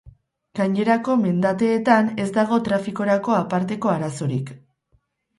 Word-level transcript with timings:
Gainerako 0.59 1.17
mendateetan 1.25 2.09
ez 2.23 2.25
dago 2.37 2.59
trafikorako 2.67 3.35
aparteko 3.41 3.93
arazorik. 3.97 4.51